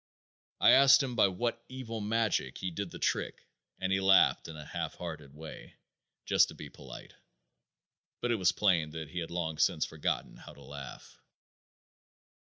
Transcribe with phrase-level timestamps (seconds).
[0.59, 3.45] I asked him by what evil magic he did the trick
[3.79, 5.75] and he laughed in a half hearted way
[6.25, 7.13] just to be polite,
[8.19, 11.19] but it was plain that he had long since forgotten how to laugh.